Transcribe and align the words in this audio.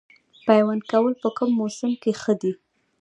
پیوند 0.47 0.81
کول 0.91 1.13
په 1.21 1.29
کوم 1.37 1.49
موسم 1.59 1.91
کې 2.01 2.11
ښه 2.21 2.33
دي؟ 2.41 2.51